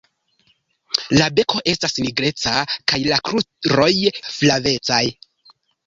La 1.19 1.27
beko 1.41 1.61
estas 1.75 1.95
nigreca 2.07 2.55
kaj 2.73 3.03
la 3.13 3.23
kruroj 3.31 3.95
flavecaj. 4.33 5.05